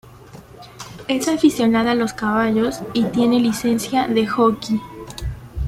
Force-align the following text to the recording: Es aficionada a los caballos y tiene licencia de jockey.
Es 1.07 1.27
aficionada 1.27 1.91
a 1.91 1.93
los 1.93 2.11
caballos 2.13 2.79
y 2.93 3.03
tiene 3.03 3.39
licencia 3.39 4.07
de 4.07 4.25
jockey. 4.25 4.81